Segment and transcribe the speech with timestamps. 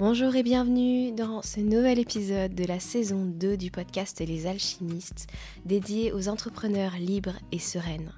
[0.00, 5.26] Bonjour et bienvenue dans ce nouvel épisode de la saison 2 du podcast Les Alchimistes,
[5.66, 8.10] dédié aux entrepreneurs libres et sereines.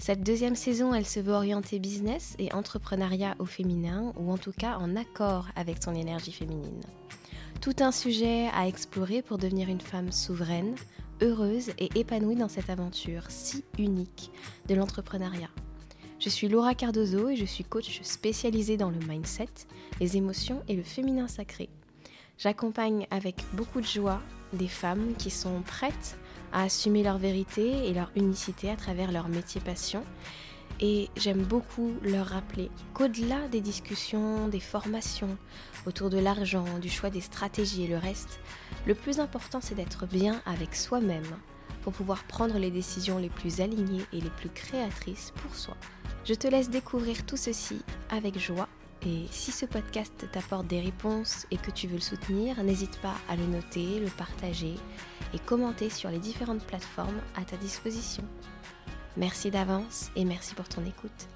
[0.00, 4.50] Cette deuxième saison, elle se veut orienter business et entrepreneuriat au féminin, ou en tout
[4.50, 6.82] cas en accord avec son énergie féminine.
[7.60, 10.74] Tout un sujet à explorer pour devenir une femme souveraine,
[11.20, 14.32] heureuse et épanouie dans cette aventure si unique
[14.68, 15.50] de l'entrepreneuriat.
[16.22, 19.48] Je suis Laura Cardozo et je suis coach spécialisée dans le mindset,
[19.98, 21.68] les émotions et le féminin sacré.
[22.38, 24.22] J'accompagne avec beaucoup de joie
[24.52, 26.16] des femmes qui sont prêtes
[26.52, 30.04] à assumer leur vérité et leur unicité à travers leur métier passion.
[30.78, 35.36] Et j'aime beaucoup leur rappeler qu'au-delà des discussions, des formations
[35.86, 38.38] autour de l'argent, du choix des stratégies et le reste,
[38.86, 41.36] le plus important c'est d'être bien avec soi-même
[41.82, 45.76] pour pouvoir prendre les décisions les plus alignées et les plus créatrices pour soi.
[46.24, 48.68] Je te laisse découvrir tout ceci avec joie
[49.04, 53.14] et si ce podcast t'apporte des réponses et que tu veux le soutenir, n'hésite pas
[53.28, 54.74] à le noter, le partager
[55.34, 58.22] et commenter sur les différentes plateformes à ta disposition.
[59.16, 61.28] Merci d'avance et merci pour ton écoute.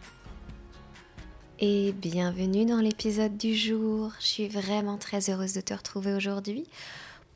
[1.58, 4.12] Et bienvenue dans l'épisode du jour.
[4.20, 6.69] Je suis vraiment très heureuse de te retrouver aujourd'hui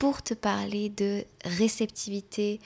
[0.00, 2.58] pour te parler de réceptivité,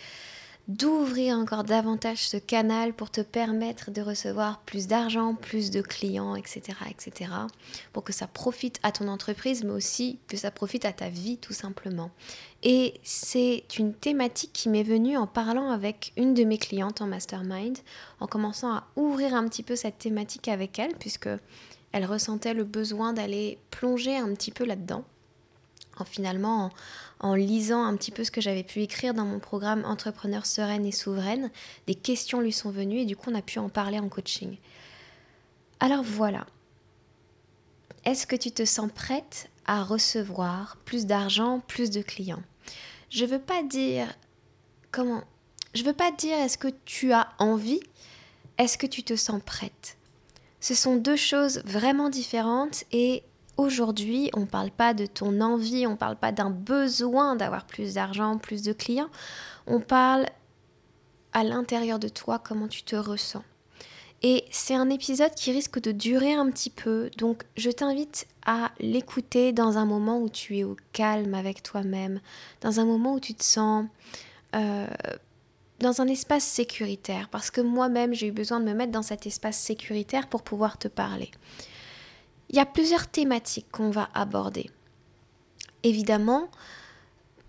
[0.68, 6.36] d'ouvrir encore davantage ce canal pour te permettre de recevoir plus d'argent, plus de clients,
[6.36, 7.32] etc., etc.,
[7.92, 11.36] pour que ça profite à ton entreprise, mais aussi que ça profite à ta vie
[11.36, 12.12] tout simplement.
[12.62, 17.08] Et c'est une thématique qui m'est venue en parlant avec une de mes clientes en
[17.08, 17.76] mastermind,
[18.20, 21.28] en commençant à ouvrir un petit peu cette thématique avec elle, puisque
[21.90, 25.04] elle ressentait le besoin d'aller plonger un petit peu là-dedans
[25.98, 26.70] en finalement
[27.24, 30.86] en, lisant un petit peu ce que j'avais pu écrire dans mon programme Entrepreneur sereine
[30.86, 31.50] et souveraine,
[31.86, 34.58] des questions lui sont venues et du coup on a pu en parler en coaching.
[35.80, 36.46] Alors voilà.
[38.04, 42.42] Est-ce que tu te sens prête à recevoir plus d'argent, plus de clients?
[43.10, 44.06] Je veux pas dire
[44.90, 45.24] comment
[45.74, 47.80] Je veux pas dire est-ce que tu as envie,
[48.58, 49.96] est-ce que tu te sens prête?
[50.60, 53.22] Ce sont deux choses vraiment différentes et
[53.56, 57.66] Aujourd'hui, on ne parle pas de ton envie, on ne parle pas d'un besoin d'avoir
[57.66, 59.10] plus d'argent, plus de clients.
[59.66, 60.26] On parle
[61.32, 63.44] à l'intérieur de toi comment tu te ressens.
[64.22, 68.70] Et c'est un épisode qui risque de durer un petit peu, donc je t'invite à
[68.80, 72.20] l'écouter dans un moment où tu es au calme avec toi-même,
[72.62, 73.84] dans un moment où tu te sens
[74.56, 74.86] euh,
[75.80, 79.26] dans un espace sécuritaire, parce que moi-même j'ai eu besoin de me mettre dans cet
[79.26, 81.30] espace sécuritaire pour pouvoir te parler.
[82.54, 84.70] Il y a plusieurs thématiques qu'on va aborder.
[85.82, 86.48] Évidemment,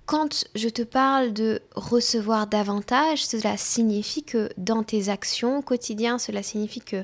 [0.07, 6.17] quand je te parle de recevoir davantage, cela signifie que dans tes actions au quotidien,
[6.17, 7.03] cela signifie que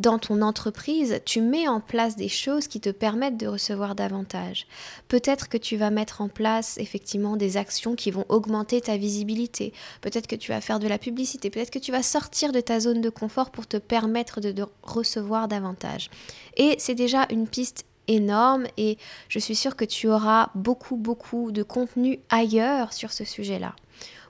[0.00, 4.66] dans ton entreprise, tu mets en place des choses qui te permettent de recevoir davantage.
[5.08, 9.72] Peut-être que tu vas mettre en place effectivement des actions qui vont augmenter ta visibilité.
[10.00, 11.50] Peut-être que tu vas faire de la publicité.
[11.50, 15.48] Peut-être que tu vas sortir de ta zone de confort pour te permettre de, recevoir
[15.48, 16.10] davantage.
[16.56, 18.98] Et c'est déjà une piste énorme et
[19.28, 23.74] je suis sûre que tu auras beaucoup beaucoup de contenu ailleurs sur ce sujet-là.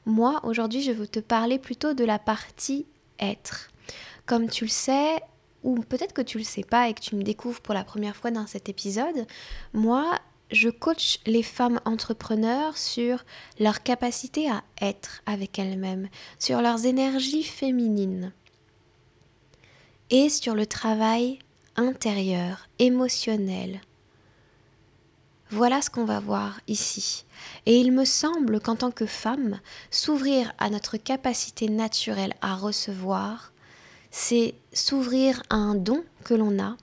[0.04, 2.86] Moi, aujourd'hui, je veux te parler plutôt de la partie
[3.20, 3.70] être.
[4.26, 5.20] Comme tu le sais,
[5.62, 8.16] ou peut-être que tu le sais pas et que tu me découvres pour la première
[8.16, 9.26] fois dans cet épisode,
[9.72, 10.18] moi,
[10.50, 13.24] je coach les femmes entrepreneurs sur
[13.58, 16.08] leur capacité à être avec elles-mêmes,
[16.38, 18.32] sur leurs énergies féminines
[20.10, 21.38] et sur le travail
[21.76, 23.80] intérieur, émotionnel.
[25.50, 27.24] Voilà ce qu'on va voir ici.
[27.64, 33.52] Et il me semble qu'en tant que femme, s'ouvrir à notre capacité naturelle à recevoir,
[34.10, 36.76] c'est s'ouvrir à un don que l'on a,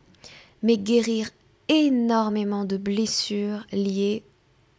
[0.63, 1.29] mais guérir
[1.67, 4.23] énormément de blessures liées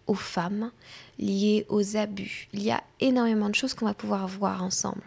[0.06, 0.70] aux femmes,
[1.18, 2.48] liées aux abus.
[2.52, 5.02] Il y a énormément de choses qu'on va pouvoir voir ensemble.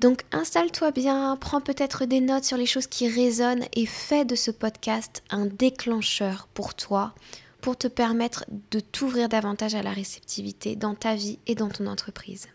[0.00, 4.34] Donc installe-toi bien, prends peut-être des notes sur les choses qui résonnent et fais de
[4.34, 7.14] ce podcast un déclencheur pour toi,
[7.60, 11.86] pour te permettre de t'ouvrir davantage à la réceptivité dans ta vie et dans ton
[11.86, 12.48] entreprise.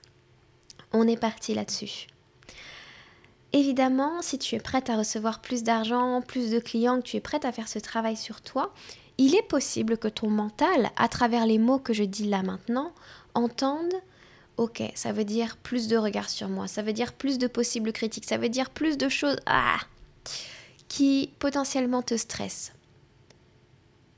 [0.92, 2.08] On est parti là-dessus.
[3.54, 7.22] Évidemment, si tu es prête à recevoir plus d'argent, plus de clients, que tu es
[7.22, 8.74] prête à faire ce travail sur toi,
[9.18, 12.94] il est possible que ton mental, à travers les mots que je dis là maintenant,
[13.34, 13.94] entende
[14.58, 17.94] Ok, ça veut dire plus de regard sur moi, ça veut dire plus de possibles
[17.94, 19.78] critiques, ça veut dire plus de choses ah,
[20.88, 22.74] qui potentiellement te stressent.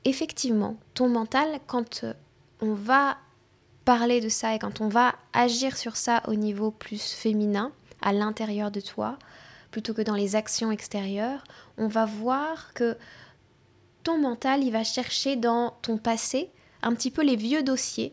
[0.06, 2.14] Effectivement, ton mental, quand euh,
[2.62, 3.18] on va
[3.84, 7.70] parler de ça et quand on va agir sur ça au niveau plus féminin,
[8.02, 9.18] à l'intérieur de toi,
[9.70, 11.44] plutôt que dans les actions extérieures,
[11.78, 12.96] on va voir que
[14.02, 16.50] ton mental, il va chercher dans ton passé
[16.82, 18.12] un petit peu les vieux dossiers,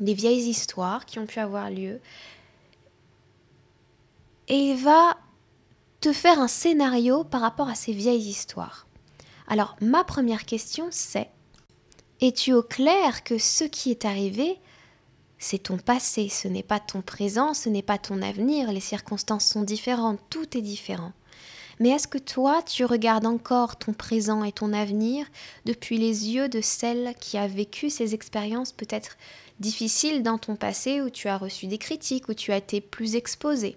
[0.00, 2.00] des vieilles histoires qui ont pu avoir lieu.
[4.48, 5.16] Et il va
[6.00, 8.86] te faire un scénario par rapport à ces vieilles histoires.
[9.48, 11.30] Alors, ma première question, c'est
[12.20, 14.58] es-tu au clair que ce qui est arrivé,
[15.44, 19.44] c'est ton passé, ce n'est pas ton présent, ce n'est pas ton avenir, les circonstances
[19.44, 21.12] sont différentes, tout est différent.
[21.80, 25.26] Mais est-ce que toi, tu regardes encore ton présent et ton avenir
[25.66, 29.18] depuis les yeux de celle qui a vécu ces expériences peut-être
[29.60, 33.14] difficiles dans ton passé, où tu as reçu des critiques, où tu as été plus
[33.14, 33.76] exposé?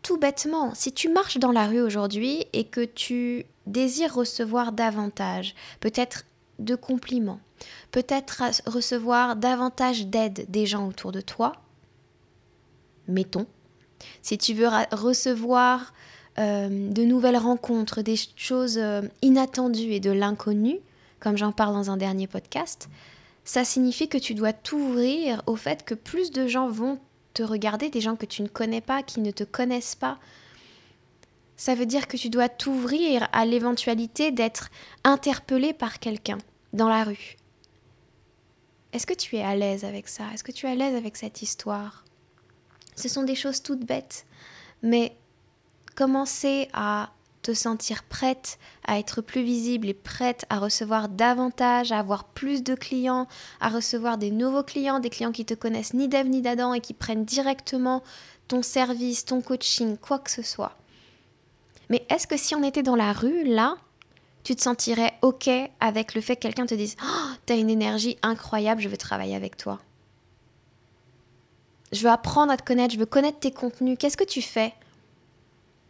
[0.00, 5.54] Tout bêtement, si tu marches dans la rue aujourd'hui et que tu désires recevoir davantage,
[5.80, 6.24] peut-être
[6.58, 7.40] de compliments,
[7.90, 11.52] peut-être recevoir davantage d'aide des gens autour de toi,
[13.08, 13.46] mettons,
[14.22, 15.92] si tu veux recevoir
[16.38, 20.78] euh, de nouvelles rencontres, des choses euh, inattendues et de l'inconnu,
[21.20, 22.88] comme j'en parle dans un dernier podcast,
[23.44, 26.98] ça signifie que tu dois t'ouvrir au fait que plus de gens vont
[27.34, 30.18] te regarder, des gens que tu ne connais pas, qui ne te connaissent pas.
[31.56, 34.70] Ça veut dire que tu dois t'ouvrir à l'éventualité d'être
[35.04, 36.38] interpellé par quelqu'un
[36.72, 37.36] dans la rue.
[38.92, 40.24] Est-ce que tu es à l'aise avec ça?
[40.32, 42.04] Est-ce que tu es à l'aise avec cette histoire?
[42.96, 44.24] Ce sont des choses toutes bêtes,
[44.82, 45.16] mais
[45.96, 47.10] commencer à
[47.42, 52.62] te sentir prête à être plus visible et prête à recevoir davantage, à avoir plus
[52.62, 53.28] de clients,
[53.60, 56.80] à recevoir des nouveaux clients, des clients qui te connaissent ni d'Ève ni d'Adam et
[56.80, 58.02] qui prennent directement
[58.48, 60.76] ton service, ton coaching, quoi que ce soit.
[61.90, 63.76] Mais est-ce que si on était dans la rue, là,
[64.42, 65.48] tu te sentirais OK
[65.80, 69.34] avec le fait que quelqu'un te dise oh, T'as une énergie incroyable, je veux travailler
[69.34, 69.80] avec toi?
[71.92, 73.96] Je veux apprendre à te connaître, je veux connaître tes contenus.
[73.98, 74.74] Qu'est-ce que tu fais?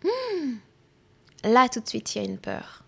[0.05, 0.55] Hmm.
[1.45, 2.85] Là, tout de suite, il y a une peur.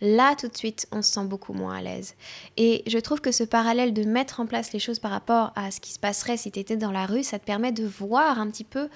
[0.00, 2.14] Là, tout de suite, on se sent beaucoup moins à l'aise.
[2.56, 5.70] Et je trouve que ce parallèle de mettre en place les choses par rapport à
[5.70, 8.38] ce qui se passerait si tu étais dans la rue, ça te permet de voir
[8.38, 8.88] un petit peu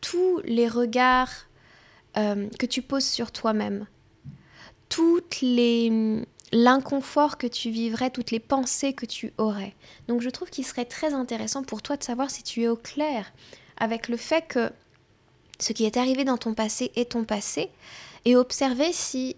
[0.00, 1.30] tous les regards
[2.16, 3.86] euh, que tu poses sur toi-même.
[4.88, 6.22] Toutes les,
[6.52, 9.74] l'inconfort que tu vivrais, toutes les pensées que tu aurais.
[10.08, 12.76] Donc je trouve qu'il serait très intéressant pour toi de savoir si tu es au
[12.76, 13.32] clair
[13.78, 14.70] avec le fait que
[15.58, 17.70] ce qui est arrivé dans ton passé est ton passé
[18.24, 19.36] et observer si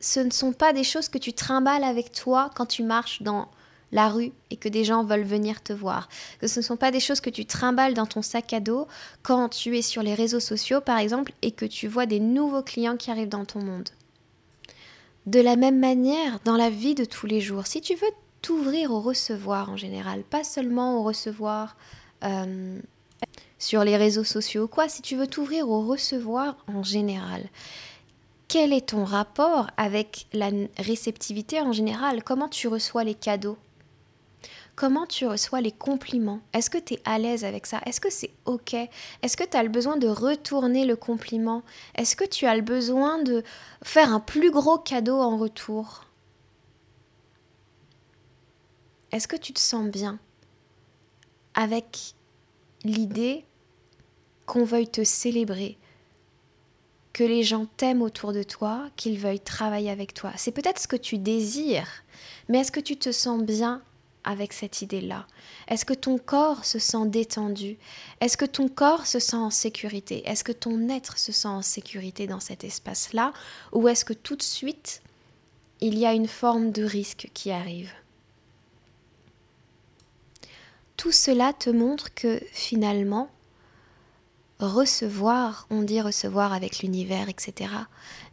[0.00, 3.48] ce ne sont pas des choses que tu trimbales avec toi quand tu marches dans
[3.92, 6.08] la rue et que des gens veulent venir te voir.
[6.40, 8.88] Que ce ne sont pas des choses que tu trimbales dans ton sac à dos
[9.22, 12.62] quand tu es sur les réseaux sociaux par exemple et que tu vois des nouveaux
[12.62, 13.88] clients qui arrivent dans ton monde.
[15.26, 18.10] De la même manière, dans la vie de tous les jours, si tu veux
[18.42, 21.76] t'ouvrir au recevoir en général, pas seulement au recevoir
[22.24, 22.78] euh,
[23.58, 27.48] sur les réseaux sociaux ou quoi, si tu veux t'ouvrir au recevoir en général,
[28.48, 32.22] quel est ton rapport avec la réceptivité en général?
[32.22, 33.56] Comment tu reçois les cadeaux?
[34.76, 36.40] Comment tu reçois les compliments?
[36.52, 37.80] Est-ce que tu es à l'aise avec ça?
[37.86, 38.74] Est-ce que c'est OK?
[39.22, 41.62] Est-ce que tu as le besoin de retourner le compliment?
[41.94, 43.44] Est-ce que tu as le besoin de
[43.84, 46.06] faire un plus gros cadeau en retour?
[49.12, 50.18] Est-ce que tu te sens bien
[51.54, 52.14] avec
[52.82, 53.44] l'idée
[54.44, 55.78] qu'on veuille te célébrer,
[57.12, 60.32] que les gens t'aiment autour de toi, qu'ils veuillent travailler avec toi?
[60.36, 62.02] C'est peut-être ce que tu désires,
[62.48, 63.82] mais est-ce que tu te sens bien
[64.24, 65.26] avec cette idée-là?
[65.68, 67.76] Est-ce que ton corps se sent détendu?
[68.20, 70.26] Est-ce que ton corps se sent en sécurité?
[70.26, 73.32] Est-ce que ton être se sent en sécurité dans cet espace-là?
[73.72, 75.02] Ou est-ce que tout de suite,
[75.80, 77.92] il y a une forme de risque qui arrive?
[80.96, 83.28] Tout cela te montre que finalement,
[84.60, 87.70] recevoir, on dit recevoir avec l'univers, etc.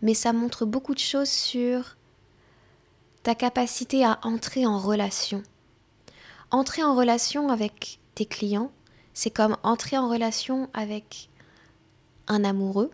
[0.02, 1.98] Mais ça montre beaucoup de choses sur
[3.24, 5.44] ta capacité à entrer en relation
[6.52, 8.72] entrer en relation avec tes clients,
[9.14, 11.30] c'est comme entrer en relation avec
[12.28, 12.92] un amoureux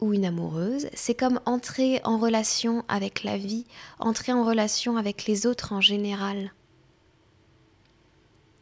[0.00, 3.64] ou une amoureuse, c'est comme entrer en relation avec la vie,
[3.98, 6.52] entrer en relation avec les autres en général.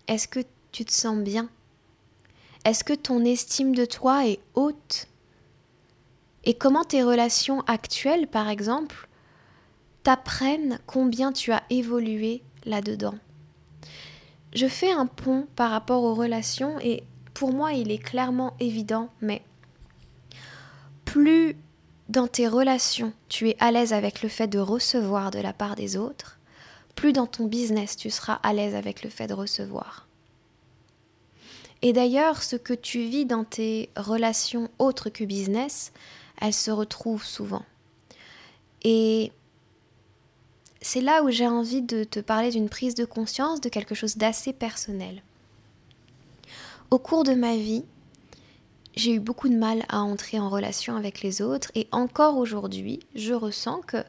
[0.07, 0.41] Est-ce que
[0.73, 1.49] tu te sens bien?
[2.65, 5.09] Est-ce que ton estime de toi est haute?
[6.45, 9.09] Et comment tes relations actuelles, par exemple,
[10.03, 13.15] t'apprennent combien tu as évolué là-dedans?
[14.55, 17.03] Je fais un pont par rapport aux relations et
[17.35, 19.43] pour moi il est clairement évident, mais
[21.05, 21.57] plus
[22.09, 25.75] dans tes relations tu es à l'aise avec le fait de recevoir de la part
[25.75, 26.39] des autres,
[26.95, 30.07] plus dans ton business tu seras à l'aise avec le fait de recevoir.
[31.83, 35.93] Et d'ailleurs, ce que tu vis dans tes relations autres que business,
[36.41, 37.63] elles se retrouvent souvent.
[38.85, 39.33] Et
[40.85, 44.19] c'est là où j'ai envie de te parler d'une prise de conscience, de quelque chose
[44.19, 45.23] d'assez personnel.
[46.91, 47.85] Au cours de ma vie,
[48.95, 53.01] j'ai eu beaucoup de mal à entrer en relation avec les autres et encore aujourd'hui,
[53.15, 54.05] je ressens que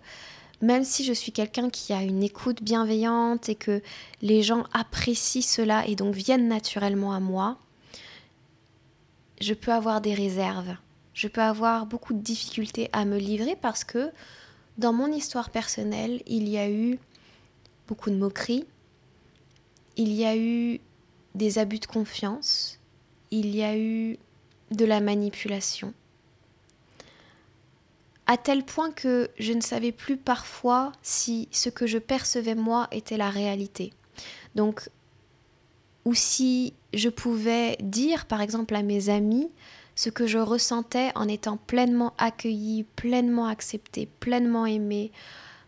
[0.62, 3.82] même si je suis quelqu'un qui a une écoute bienveillante et que
[4.22, 7.58] les gens apprécient cela et donc viennent naturellement à moi,
[9.39, 10.75] je peux avoir des réserves.
[11.13, 14.12] Je peux avoir beaucoup de difficultés à me livrer parce que
[14.77, 17.00] dans mon histoire personnelle, il y a eu
[17.88, 18.65] beaucoup de moqueries,
[19.96, 20.79] il y a eu
[21.36, 22.79] des abus de confiance,
[23.32, 24.17] il y a eu
[24.72, 25.94] de la manipulation.
[28.27, 32.88] À tel point que je ne savais plus parfois si ce que je percevais moi
[32.91, 33.94] était la réalité.
[34.55, 34.89] Donc,
[36.05, 39.50] ou si je pouvais dire, par exemple, à mes amis
[39.96, 45.12] ce que je ressentais en étant pleinement accueillie, pleinement acceptée, pleinement aimée,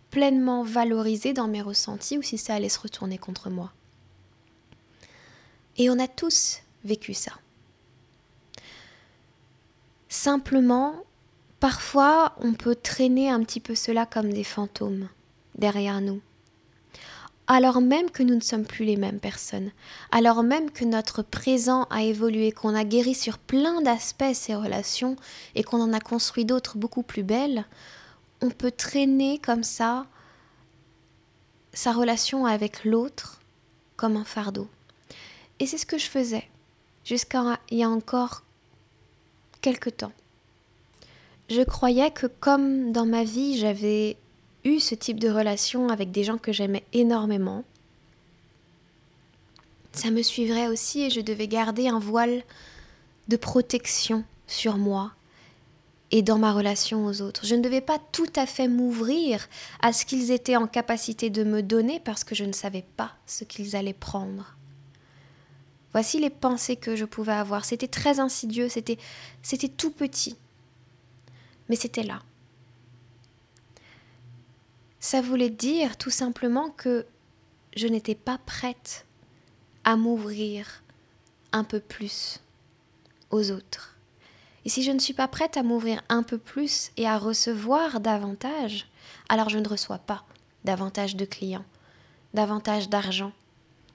[0.10, 3.72] pleinement valorisée dans mes ressentis, ou si ça allait se retourner contre moi.
[5.78, 7.34] Et on a tous vécu ça.
[10.10, 11.04] Simplement,
[11.60, 15.10] Parfois, on peut traîner un petit peu cela comme des fantômes
[15.56, 16.22] derrière nous.
[17.48, 19.72] Alors même que nous ne sommes plus les mêmes personnes,
[20.12, 25.16] alors même que notre présent a évolué, qu'on a guéri sur plein d'aspects ces relations
[25.56, 27.66] et qu'on en a construit d'autres beaucoup plus belles,
[28.42, 30.06] on peut traîner comme ça
[31.74, 33.40] sa relation avec l'autre
[33.96, 34.68] comme un fardeau.
[35.60, 36.48] Et c'est ce que je faisais
[37.06, 38.44] jusqu'à il y a encore
[39.62, 40.12] quelque temps
[41.50, 44.18] je croyais que comme dans ma vie j'avais
[44.68, 47.64] eu ce type de relation avec des gens que j'aimais énormément,
[49.92, 52.44] ça me suivrait aussi et je devais garder un voile
[53.28, 55.12] de protection sur moi
[56.12, 57.46] et dans ma relation aux autres.
[57.46, 59.48] Je ne devais pas tout à fait m'ouvrir
[59.82, 63.14] à ce qu'ils étaient en capacité de me donner parce que je ne savais pas
[63.26, 64.56] ce qu'ils allaient prendre.
[65.92, 67.66] Voici les pensées que je pouvais avoir.
[67.66, 69.00] C'était très insidieux, c'était,
[69.42, 70.38] c'était tout petit
[71.70, 72.22] mais c'était là.
[75.08, 77.06] Ça voulait dire tout simplement que
[77.78, 79.06] je n'étais pas prête
[79.86, 80.84] à m'ouvrir
[81.54, 82.42] un peu plus
[83.30, 83.96] aux autres.
[84.66, 88.02] Et si je ne suis pas prête à m'ouvrir un peu plus et à recevoir
[88.02, 88.90] davantage,
[89.30, 90.26] alors je ne reçois pas
[90.66, 91.66] davantage de clients,
[92.34, 93.32] davantage d'argent,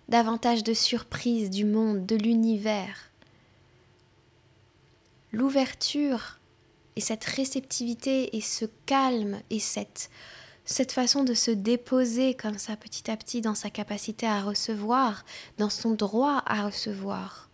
[0.08, 3.10] davantage de surprises du monde, de l'univers.
[5.30, 6.38] L'ouverture
[6.96, 10.08] et cette réceptivité et ce calme et cette,
[10.64, 15.24] cette façon de se déposer comme ça petit à petit dans sa capacité à recevoir,
[15.58, 17.48] dans son droit à recevoir.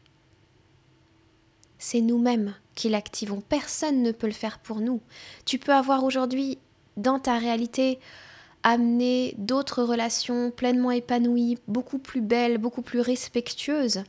[1.78, 3.40] C'est nous-mêmes qui l'activons.
[3.40, 5.00] Personne ne peut le faire pour nous.
[5.44, 6.58] Tu peux avoir aujourd'hui
[6.96, 7.98] dans ta réalité
[8.62, 14.02] amené d'autres relations pleinement épanouies, beaucoup plus belles, beaucoup plus respectueuses,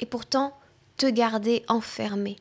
[0.00, 0.58] et pourtant
[0.96, 2.36] te garder enfermé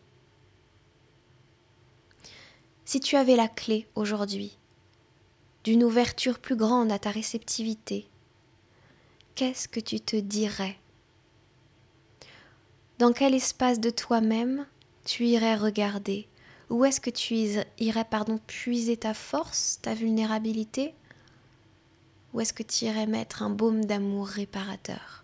[2.85, 4.57] si tu avais la clé aujourd'hui
[5.65, 8.07] d'une ouverture plus grande à ta réceptivité,
[9.33, 10.77] qu'est-ce que tu te dirais?
[12.99, 14.67] Dans quel espace de toi-même
[15.05, 16.27] tu irais regarder?
[16.69, 17.33] Où est-ce que tu
[17.79, 20.93] irais pardon, puiser ta force, ta vulnérabilité?
[22.33, 25.23] Ou est-ce que tu irais mettre un baume d'amour réparateur?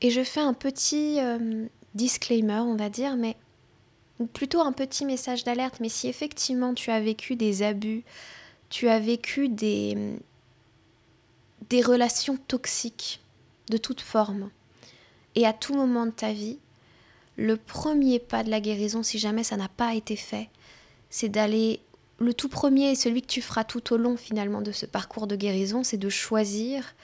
[0.00, 3.36] Et je fais un petit euh, disclaimer, on va dire, mais
[4.18, 8.04] ou plutôt un petit message d'alerte, mais si effectivement tu as vécu des abus,
[8.68, 10.18] tu as vécu des,
[11.68, 13.20] des relations toxiques
[13.70, 14.50] de toute forme,
[15.34, 16.58] et à tout moment de ta vie,
[17.36, 20.48] le premier pas de la guérison, si jamais ça n'a pas été fait,
[21.10, 21.80] c'est d'aller...
[22.20, 25.28] Le tout premier et celui que tu feras tout au long finalement de ce parcours
[25.28, 26.96] de guérison, c'est de choisir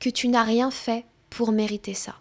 [0.00, 2.16] que tu n'as rien fait pour mériter ça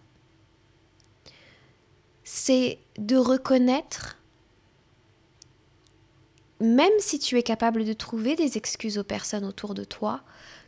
[2.31, 4.19] c'est de reconnaître,
[6.59, 10.21] même si tu es capable de trouver des excuses aux personnes autour de toi,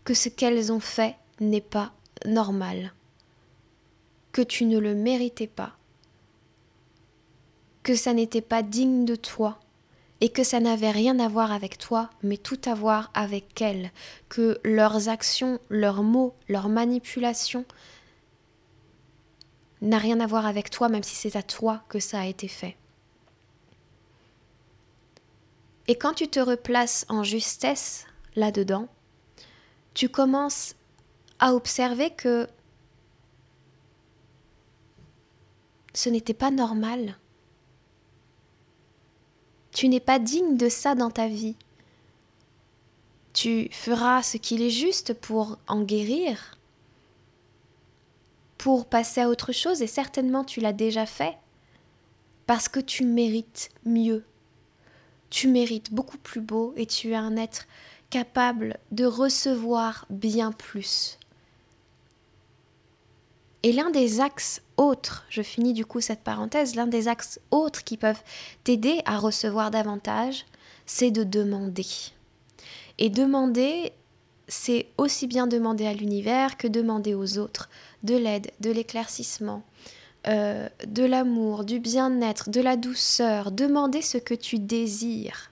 [0.04, 1.94] que ce qu'elles ont fait n'est pas
[2.26, 2.94] normal,
[4.32, 5.74] que tu ne le méritais pas,
[7.84, 9.60] que ça n'était pas digne de toi,
[10.20, 13.92] et que ça n'avait rien à voir avec toi, mais tout à voir avec elles,
[14.30, 17.66] que leurs actions, leurs mots, leurs manipulations
[19.82, 22.48] n'a rien à voir avec toi, même si c'est à toi que ça a été
[22.48, 22.78] fait.
[25.88, 28.88] Et quand tu te replaces en justesse là-dedans,
[29.94, 30.76] tu commences
[31.40, 32.48] à observer que
[35.94, 37.18] ce n'était pas normal
[39.74, 41.56] Tu n'es pas digne de ça dans ta vie.
[43.34, 46.58] Tu feras ce qu'il est juste pour en guérir,
[48.62, 51.36] pour passer à autre chose, et certainement tu l'as déjà fait,
[52.46, 54.24] parce que tu mérites mieux.
[55.32, 57.66] Tu mérites beaucoup plus beau et tu es un être
[58.12, 61.18] capable de recevoir bien plus.
[63.64, 67.84] Et l'un des axes autres, je finis du coup cette parenthèse, l'un des axes autres
[67.84, 68.22] qui peuvent
[68.64, 70.46] t'aider à recevoir davantage,
[70.86, 71.88] c'est de demander.
[73.00, 73.92] Et demander,
[74.48, 77.70] c'est aussi bien demander à l'univers que demander aux autres
[78.04, 79.64] de l'aide, de l'éclaircissement,
[80.28, 83.52] euh, de l'amour, du bien-être, de la douceur.
[83.52, 85.52] Demander ce que tu désires.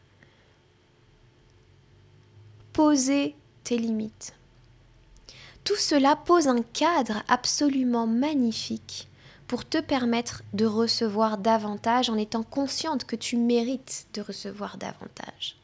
[2.74, 4.34] Poser tes limites.
[5.64, 9.08] Tout cela pose un cadre absolument magnifique
[9.48, 15.58] pour te permettre de recevoir davantage en étant consciente que tu mérites de recevoir davantage.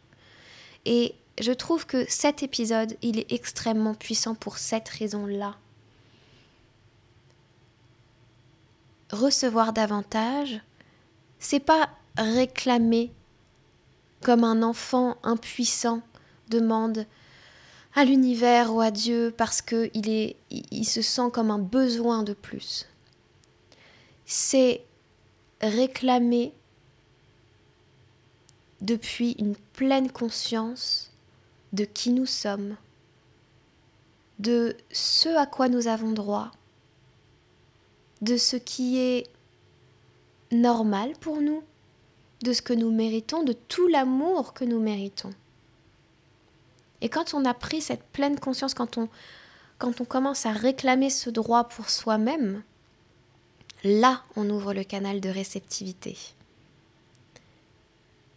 [0.85, 5.55] Et je trouve que cet épisode, il est extrêmement puissant pour cette raison-là.
[9.15, 10.59] Recevoir davantage,
[11.39, 13.13] c'est pas réclamer
[14.21, 16.01] comme un enfant impuissant
[16.49, 17.05] demande
[17.95, 22.89] à l'univers ou à Dieu parce qu'il il se sent comme un besoin de plus.
[24.25, 24.83] C'est
[25.61, 26.51] réclamer
[28.81, 31.09] depuis une pleine conscience
[31.71, 32.75] de qui nous sommes,
[34.39, 36.51] de ce à quoi nous avons droit,
[38.21, 39.27] de ce qui est
[40.51, 41.63] normal pour nous,
[42.41, 45.33] de ce que nous méritons, de tout l'amour que nous méritons.
[47.01, 49.09] Et quand on a pris cette pleine conscience, quand on,
[49.77, 52.63] quand on commence à réclamer ce droit pour soi-même,
[53.83, 56.17] là on ouvre le canal de réceptivité.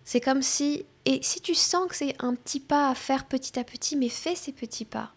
[0.04, 3.58] C'est comme si, et si tu sens que c'est un petit pas à faire petit
[3.58, 5.12] à petit, mais fais ces petits pas.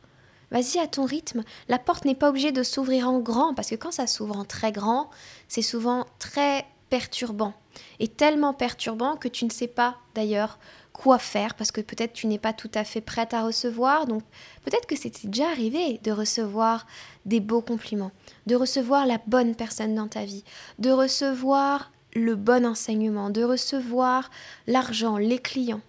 [0.52, 1.44] Vas-y à ton rythme.
[1.70, 4.46] La porte n'est pas obligée de s'ouvrir en grand, parce que quand ça s'ouvre en
[4.46, 5.10] très grand,
[5.48, 7.54] c'est souvent très perturbant.
[8.00, 10.60] Et tellement perturbant que tu ne sais pas d'ailleurs
[10.92, 14.06] quoi faire, parce que peut-être tu n'es pas tout à fait prête à recevoir.
[14.08, 14.24] Donc
[14.66, 16.86] peut-être que c'était déjà arrivé de recevoir
[17.26, 18.12] des beaux compliments,
[18.46, 20.44] de recevoir la bonne personne dans ta vie,
[20.80, 24.30] de recevoir le bon enseignement, de recevoir
[24.68, 25.82] l'argent, les clients.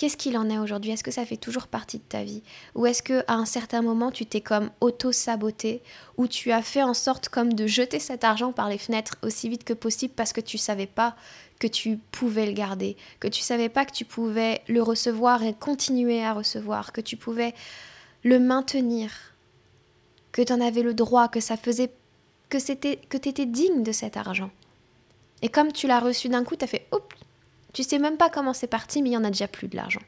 [0.00, 0.92] Qu'est-ce qu'il en est aujourd'hui?
[0.92, 2.42] Est-ce que ça fait toujours partie de ta vie?
[2.74, 5.82] Ou est-ce que à un certain moment tu t'es comme auto-saboté
[6.16, 9.50] ou tu as fait en sorte comme de jeter cet argent par les fenêtres aussi
[9.50, 11.16] vite que possible parce que tu savais pas
[11.58, 15.52] que tu pouvais le garder, que tu savais pas que tu pouvais le recevoir et
[15.52, 17.52] continuer à recevoir, que tu pouvais
[18.22, 19.12] le maintenir,
[20.32, 21.92] que tu en avais le droit, que ça faisait
[22.48, 24.50] que c'était que tu étais digne de cet argent?
[25.42, 27.04] Et comme tu l'as reçu d'un coup, tu as fait oups,
[27.72, 29.76] tu sais même pas comment c'est parti, mais il y en a déjà plus de
[29.76, 30.00] l'argent.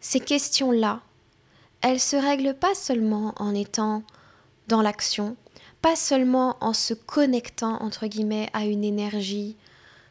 [0.00, 1.00] Ces questions-là,
[1.80, 4.02] elles se règlent pas seulement en étant
[4.68, 5.36] dans l'action,
[5.82, 9.56] pas seulement en se connectant entre guillemets à une énergie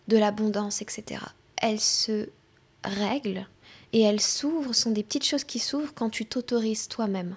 [0.07, 1.21] de l'abondance, etc.
[1.57, 2.29] Elles se
[2.83, 3.47] règlent
[3.93, 7.35] et elles s'ouvrent, sont des petites choses qui s'ouvrent quand tu t'autorises toi-même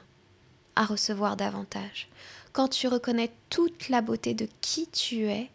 [0.77, 2.09] à recevoir davantage.
[2.53, 5.51] Quand tu reconnais toute la beauté de qui tu es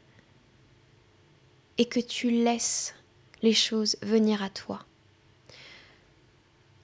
[1.78, 2.94] et que tu laisses
[3.42, 4.86] les choses venir à toi.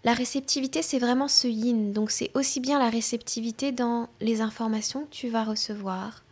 [0.03, 1.93] La réceptivité, c'est vraiment ce yin.
[1.93, 6.23] Donc c'est aussi bien la réceptivité dans les informations que tu vas recevoir,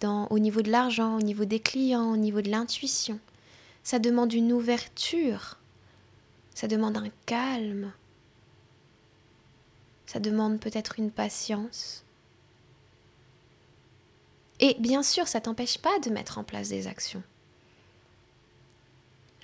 [0.00, 3.18] dans, au niveau de l'argent, au niveau des clients, au niveau de l'intuition.
[3.82, 5.58] Ça demande une ouverture,
[6.54, 7.92] ça demande un calme,
[10.06, 12.04] ça demande peut-être une patience.
[14.58, 17.22] Et bien sûr, ça t'empêche pas de mettre en place des actions.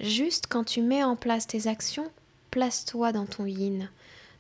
[0.01, 2.11] Juste quand tu mets en place tes actions,
[2.51, 3.91] place-toi dans ton yin,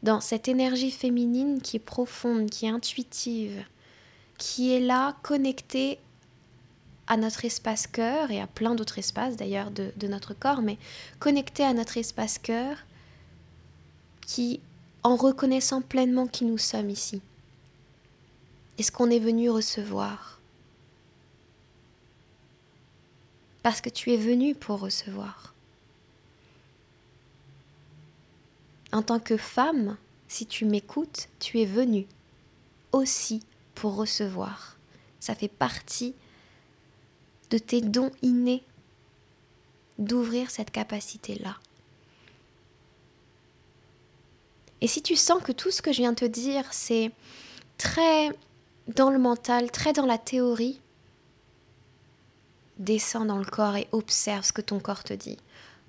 [0.03, 3.65] dans cette énergie féminine qui est profonde, qui est intuitive,
[4.39, 5.99] qui est là, connectée
[7.07, 10.79] à notre espace cœur et à plein d'autres espaces d'ailleurs de, notre corps, mais
[11.19, 12.79] connectée à notre espace cœur
[14.27, 14.61] qui
[15.03, 17.21] en reconnaissant pleinement qui nous sommes ici
[18.79, 20.32] et ce qu'on est venu recevoir.
[23.63, 25.55] Parce que tu es venu pour recevoir.
[28.93, 29.97] En tant que femme,
[30.29, 32.07] si tu m'écoutes, tu es venue
[32.93, 33.43] aussi
[33.75, 34.77] pour recevoir.
[35.21, 36.15] Ça fait partie
[37.51, 38.63] de tes dons innés
[39.99, 41.57] d'ouvrir cette capacité-là.
[44.81, 47.13] Et si tu sens que tout ce que je viens de te dire, c'est
[47.79, 48.31] très
[48.89, 50.81] dans le mental, très dans la théorie,
[52.83, 55.39] descends dans le corps et observe ce que ton corps te dit.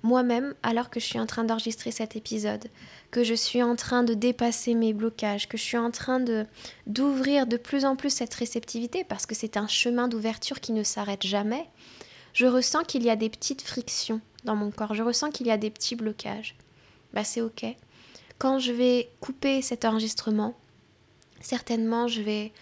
[0.02, 2.66] Moi-même, alors que je suis en train d'enregistrer cet épisode,
[3.10, 6.44] que je suis en train de dépasser mes blocages, que je suis en train de
[6.86, 10.82] d'ouvrir de plus en plus cette réceptivité parce que c'est un chemin d'ouverture qui ne
[10.82, 11.66] s'arrête jamais,
[12.34, 15.50] je ressens qu'il y a des petites frictions dans mon corps, je ressens qu'il y
[15.50, 16.54] a des petits blocages.
[17.14, 17.64] Bah c'est OK.
[18.38, 20.54] Quand je vais couper cet enregistrement,
[21.40, 22.52] certainement je vais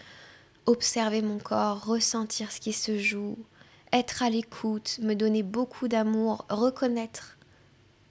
[0.65, 3.37] observer mon corps, ressentir ce qui se joue,
[3.93, 7.37] être à l'écoute, me donner beaucoup d'amour, reconnaître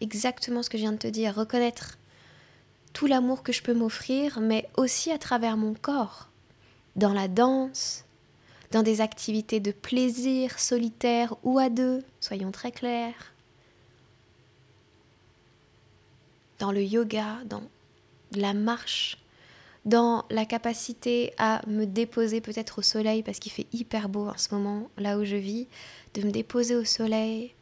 [0.01, 1.99] exactement ce que je viens de te dire, reconnaître
[2.93, 6.29] tout l'amour que je peux m'offrir, mais aussi à travers mon corps,
[6.97, 8.05] dans la danse,
[8.71, 13.33] dans des activités de plaisir solitaire ou à deux, soyons très clairs,
[16.59, 17.63] dans le yoga, dans
[18.37, 19.19] la marche,
[19.85, 24.37] dans la capacité à me déposer peut-être au soleil parce qu'il fait hyper beau en
[24.37, 25.67] ce moment là où je vis,
[26.15, 27.55] de me déposer au soleil,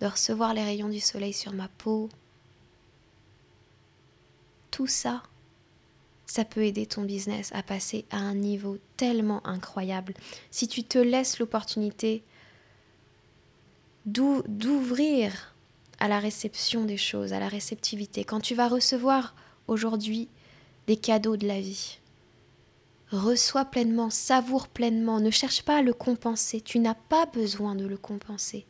[0.00, 2.10] de recevoir les rayons du soleil sur ma peau.
[4.70, 5.22] Tout ça,
[6.26, 10.14] ça peut aider ton business à passer à un niveau tellement incroyable.
[10.50, 12.22] Si tu te laisses l'opportunité
[14.04, 15.54] d'ouvrir
[15.98, 19.34] à la réception des choses, à la réceptivité, quand tu vas recevoir
[19.66, 20.28] aujourd'hui
[20.86, 21.98] des cadeaux de la vie.
[23.10, 27.86] Reçois pleinement, savoure pleinement, ne cherche pas à le compenser, tu n'as pas besoin de
[27.86, 28.66] le compenser.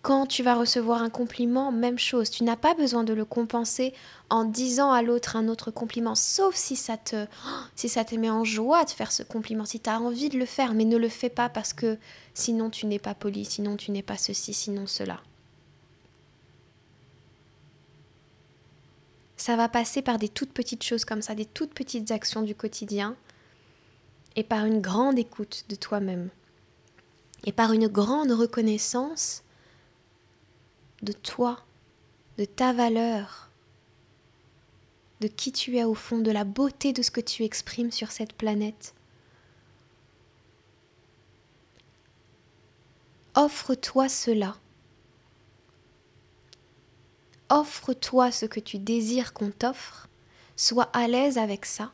[0.00, 3.92] Quand tu vas recevoir un compliment, même chose, tu n'as pas besoin de le compenser
[4.30, 7.26] en disant à l'autre un autre compliment, sauf si ça te
[7.76, 10.38] si ça te met en joie de faire ce compliment, si tu as envie de
[10.38, 11.98] le faire, mais ne le fais pas parce que
[12.32, 15.20] sinon tu n'es pas poli, sinon tu n'es pas ceci, sinon cela.
[19.38, 22.56] Ça va passer par des toutes petites choses comme ça, des toutes petites actions du
[22.56, 23.16] quotidien,
[24.34, 26.28] et par une grande écoute de toi-même,
[27.44, 29.44] et par une grande reconnaissance
[31.02, 31.64] de toi,
[32.36, 33.48] de ta valeur,
[35.20, 38.10] de qui tu es au fond, de la beauté de ce que tu exprimes sur
[38.10, 38.92] cette planète.
[43.36, 44.56] Offre-toi cela
[47.50, 50.08] offre-toi ce que tu désires qu'on t'offre,
[50.56, 51.92] sois à l'aise avec ça,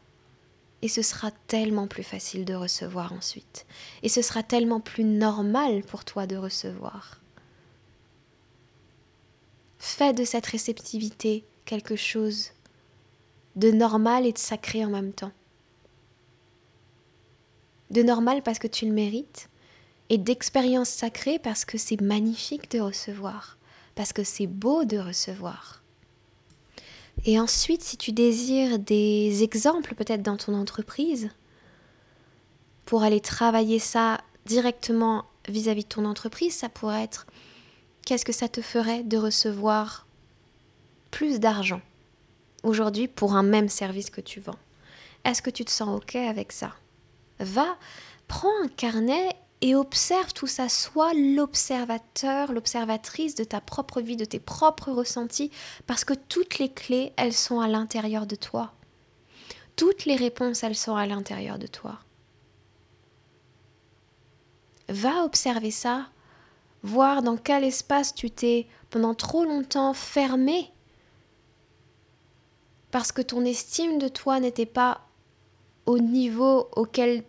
[0.83, 3.67] et ce sera tellement plus facile de recevoir ensuite,
[4.03, 7.21] et ce sera tellement plus normal pour toi de recevoir.
[9.79, 12.51] Fais de cette réceptivité quelque chose
[13.57, 15.33] de normal et de sacré en même temps.
[17.91, 19.49] De normal parce que tu le mérites,
[20.11, 23.57] et d'expérience sacrée parce que c'est magnifique de recevoir
[23.95, 25.83] parce que c'est beau de recevoir.
[27.25, 31.31] Et ensuite, si tu désires des exemples peut-être dans ton entreprise,
[32.85, 37.27] pour aller travailler ça directement vis-à-vis de ton entreprise, ça pourrait être
[38.05, 40.07] qu'est-ce que ça te ferait de recevoir
[41.11, 41.81] plus d'argent
[42.63, 44.59] aujourd'hui pour un même service que tu vends?
[45.25, 46.73] Est-ce que tu te sens OK avec ça?
[47.39, 47.79] Va,
[48.29, 49.31] prends un carnet
[49.65, 50.69] et observe tout ça.
[50.69, 55.51] Sois l'observateur, l'observatrice de ta propre vie, de tes propres ressentis,
[55.87, 58.75] parce que toutes les clés, elles sont à l'intérieur de toi.
[59.75, 61.99] Toutes les réponses, elles sont à l'intérieur de toi.
[64.91, 66.09] Va observer ça,
[66.83, 70.71] voir dans quel espace tu t'es pendant trop longtemps fermé,
[72.91, 75.01] parce que ton estime de toi n'était pas
[75.87, 77.25] au niveau auquel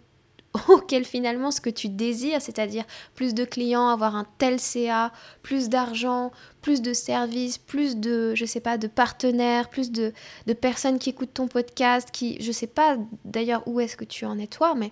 [0.68, 5.70] auquel finalement ce que tu désires, c'est-à-dire plus de clients, avoir un tel CA, plus
[5.70, 10.14] d'argent, plus de services, plus de, je sais pas, de partenaires, plus de,
[10.48, 14.26] de personnes qui écoutent ton podcast, qui, je sais pas d'ailleurs où est-ce que tu
[14.26, 14.92] en es toi, mais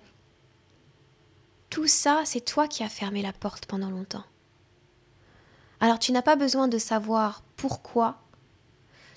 [1.70, 4.24] tout ça, c'est toi qui as fermé la porte pendant longtemps.
[5.80, 8.22] Alors tu n'as pas besoin de savoir pourquoi,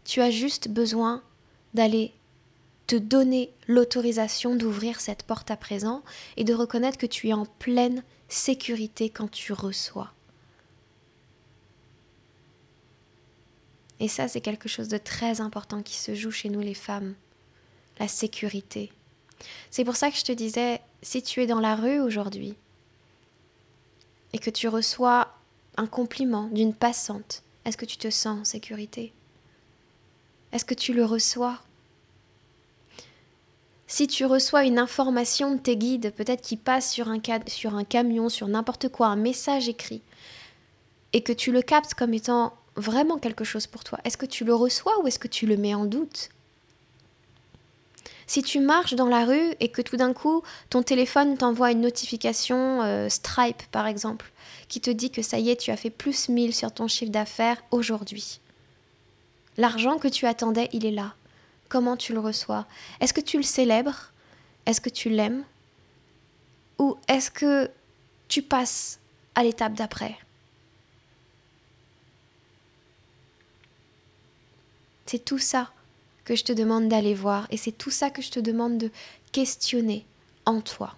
[0.03, 1.21] tu as juste besoin
[1.73, 2.16] d'aller
[2.88, 6.04] te donner l'autorisation d'ouvrir cette porte à présent
[6.38, 10.12] et de reconnaître que tu es en pleine sécurité quand tu reçois.
[14.00, 17.15] Et ça, c'est quelque chose de très important qui se joue chez nous les femmes,
[18.00, 18.91] la sécurité.
[19.69, 22.56] C'est pour ça que je te disais, si tu es dans la rue aujourd'hui
[24.34, 25.36] et que tu reçois
[25.78, 29.13] un compliment d'une passante, est-ce que tu te sens en sécurité?
[30.52, 31.60] Est-ce que tu le reçois?
[33.88, 38.47] Si tu reçois une information de tes guides, peut-être qui passe sur un, camion, sur
[38.50, 40.02] n'importe quoi, un message écrit,
[41.13, 44.43] et que tu le captes comme étant vraiment quelque chose pour toi, est-ce que tu
[44.43, 46.30] le reçois ou est-ce que tu le mets en doute?
[48.30, 51.80] Si tu marches dans la rue et que tout d'un coup, ton téléphone t'envoie une
[51.80, 54.34] notification euh, Stripe, par exemple,
[54.67, 57.12] qui te dit que ça y est, tu as fait plus 1000 sur ton chiffre
[57.12, 58.41] d'affaires aujourd'hui.
[59.56, 61.15] L'argent que tu attendais, il est là.
[61.69, 62.65] Comment tu le reçois
[62.99, 64.12] Est-ce que tu le célèbres?
[64.65, 65.43] Est-ce que tu l'aimes?
[66.80, 67.69] Ou est-ce que
[68.27, 68.99] tu passes
[69.36, 70.17] à l'étape d'après?
[75.06, 75.71] C'est tout ça
[76.25, 78.91] que je te demande d'aller voir et c'est tout ça que je te demande de
[79.32, 80.06] questionner
[80.45, 80.95] en toi.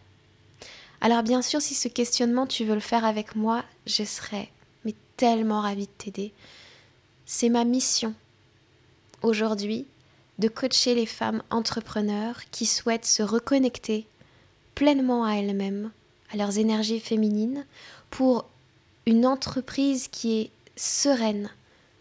[1.01, 4.49] Alors bien sûr, si ce questionnement tu veux le faire avec moi, je serais
[4.83, 6.33] mais tellement ravie de t'aider.
[7.25, 8.15] C'est ma mission
[9.21, 9.85] aujourd'hui
[10.39, 14.07] de coacher les femmes entrepreneurs qui souhaitent se reconnecter
[14.73, 15.91] pleinement à elles-mêmes,
[16.31, 17.65] à leurs énergies féminines,
[18.09, 18.45] pour
[19.05, 21.49] une entreprise qui est sereine,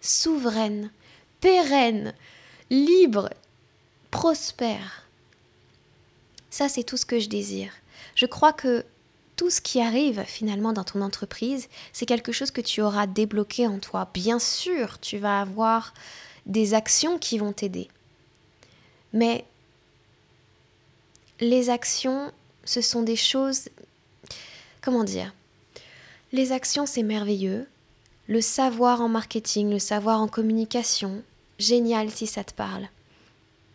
[0.01, 0.91] souveraine,
[1.41, 2.15] pérenne,
[2.71, 3.31] libre,
[4.11, 5.05] prospère.
[6.51, 7.73] Ça, c'est tout ce que je désire.
[8.15, 8.85] Je crois que
[9.37, 13.67] tout ce qui arrive finalement dans ton entreprise, c'est quelque chose que tu auras débloqué
[13.67, 14.11] en toi.
[14.15, 15.95] Bien sûr, tu vas avoir
[16.47, 17.89] des actions qui vont t'aider.
[19.13, 19.45] Mais
[21.41, 22.33] les actions,
[22.65, 23.69] ce sont des choses...
[24.81, 25.35] Comment dire?
[26.33, 27.67] Les actions, c'est merveilleux.
[28.27, 31.23] Le savoir en marketing, le savoir en communication,
[31.59, 32.89] génial si ça te parle.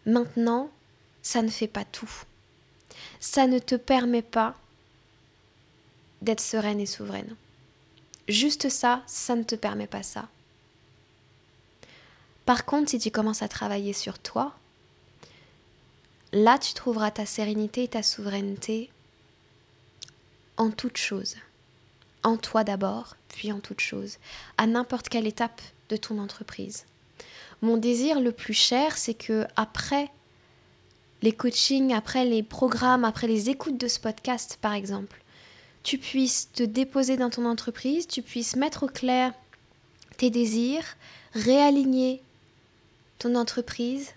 [0.06, 0.69] Maintenant,
[1.22, 2.12] ça ne fait pas tout.
[3.19, 4.56] Ça ne te permet pas
[6.22, 7.36] d'être sereine et souveraine.
[8.28, 10.28] Juste ça, ça ne te permet pas ça.
[12.46, 14.54] Par contre, si tu commences à travailler sur toi,
[16.34, 18.89] là tu trouveras ta sérénité et ta souveraineté
[20.58, 21.36] en toute chose.
[22.24, 24.17] En toi d'abord, puis en toute chose,
[24.58, 26.86] à n'importe quelle étape de ton entreprise.
[27.62, 30.10] Mon désir le plus cher, c'est que après
[31.22, 35.22] les coachings, après les programmes, après les écoutes de ce podcast, par exemple,
[35.84, 39.34] tu puisses te déposer dans ton entreprise, tu puisses mettre au clair
[40.17, 40.98] tes désirs,
[41.34, 42.22] réaligner
[43.19, 44.13] ton entreprise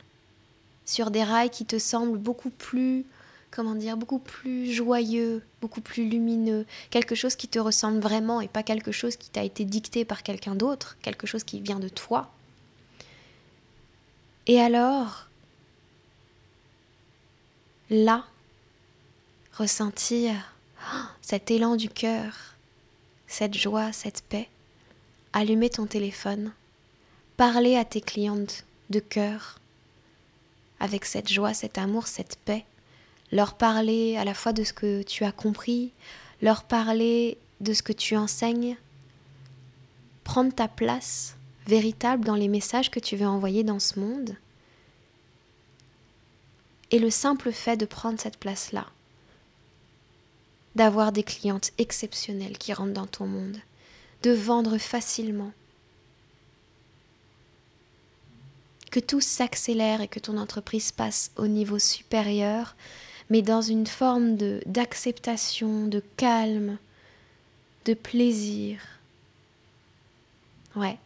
[0.86, 3.04] sur des rails qui te semblent beaucoup plus,
[3.50, 8.48] comment dire, beaucoup plus joyeux, beaucoup plus lumineux, quelque chose qui te ressemble vraiment et
[8.48, 11.88] pas quelque chose qui t'a été dicté par quelqu'un d'autre, quelque chose qui vient de
[11.88, 12.30] toi.
[14.46, 15.28] Et alors,
[17.90, 18.24] là,
[19.52, 20.34] ressentir
[21.20, 22.54] cet élan du cœur,
[23.26, 24.48] cette joie, cette paix,
[25.32, 26.52] allumer ton téléphone,
[27.36, 29.58] parler à tes clientes de cœur,
[30.80, 32.64] avec cette joie, cet amour, cette paix,
[33.32, 35.92] leur parler à la fois de ce que tu as compris,
[36.42, 38.76] leur parler de ce que tu enseignes,
[40.24, 41.36] prendre ta place
[41.66, 44.36] véritable dans les messages que tu veux envoyer dans ce monde.
[46.90, 48.86] Et le simple fait de prendre cette place-là,
[50.76, 53.56] d'avoir des clientes exceptionnelles qui rentrent dans ton monde,
[54.22, 55.52] de vendre facilement,
[58.96, 62.74] que tout s'accélère et que ton entreprise passe au niveau supérieur,
[63.28, 66.78] mais dans une forme de d'acceptation, de calme,
[67.84, 68.80] de plaisir.
[70.76, 70.96] Ouais,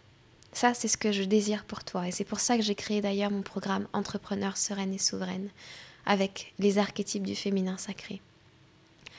[0.53, 2.07] ça, c'est ce que je désire pour toi.
[2.07, 5.49] Et c'est pour ça que j'ai créé d'ailleurs mon programme Entrepreneur sereine et souveraine
[6.07, 8.21] avec les archétypes du féminin sacré.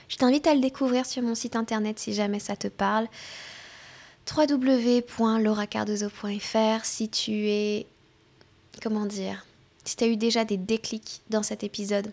[0.07, 3.09] Je t'invite à le découvrir sur mon site internet si jamais ça te parle
[4.33, 7.85] www.lauracardozo.fr si tu es
[8.81, 9.45] comment dire
[9.83, 12.11] si tu as eu déjà des déclics dans cet épisode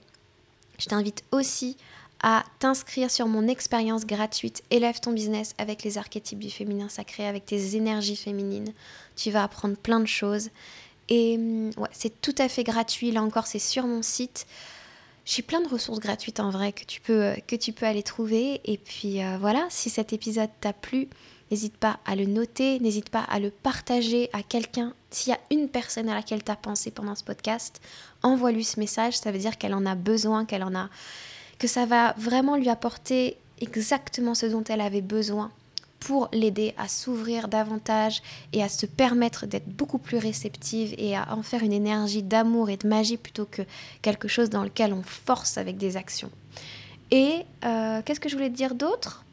[0.79, 1.77] je t'invite aussi
[2.23, 7.27] à t'inscrire sur mon expérience gratuite Élève ton business avec les archétypes du féminin sacré,
[7.27, 8.73] avec tes énergies féminines.
[9.17, 10.51] Tu vas apprendre plein de choses.
[11.09, 13.11] Et hum, ouais, c'est tout à fait gratuit.
[13.13, 14.47] Là encore, c'est sur mon site.
[15.25, 18.61] J'ai plein de ressources gratuites en vrai que tu peux, euh, aller trouver.
[18.65, 21.09] Et puis euh, voilà, si cet épisode t'a plu,
[21.51, 24.93] n'hésite pas à le noter, n'hésite pas à le partager à quelqu'un.
[25.11, 27.81] S'il y a une personne à laquelle tu as pensé pendant ce podcast,
[28.23, 29.19] envoie-lui ce message.
[29.19, 30.89] Ça veut dire qu'elle en a besoin, qu'elle en a
[31.59, 35.51] que ça va vraiment lui apporter exactement ce dont elle avait besoin
[36.01, 41.35] pour l'aider à s'ouvrir davantage et à se permettre d'être beaucoup plus réceptive et à
[41.35, 43.63] en faire une énergie d'amour et de magie plutôt que
[44.01, 46.31] quelque chose dans lequel on force avec des actions.
[47.11, 49.25] Et euh, qu'est-ce que je voulais te dire d'autre?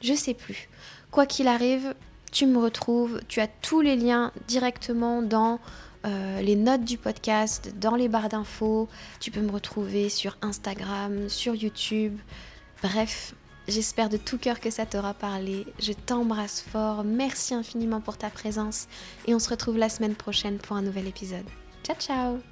[0.00, 0.68] Je sais plus.
[1.10, 1.94] Quoi qu'il arrive,
[2.32, 5.58] tu me retrouves, tu as tous les liens directement dans
[6.06, 8.88] euh, les notes du podcast, dans les barres d'infos.
[9.20, 12.18] Tu peux me retrouver sur Instagram, sur YouTube.
[12.82, 13.34] Bref,
[13.68, 15.66] j'espère de tout cœur que ça t'aura parlé.
[15.78, 17.04] Je t'embrasse fort.
[17.04, 18.86] Merci infiniment pour ta présence.
[19.26, 21.46] Et on se retrouve la semaine prochaine pour un nouvel épisode.
[21.84, 22.49] Ciao ciao